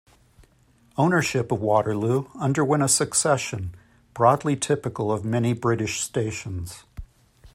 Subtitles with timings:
[0.97, 3.75] Ownership of Waterloo underwent a succession,
[4.15, 6.85] broadly typical of many British stations.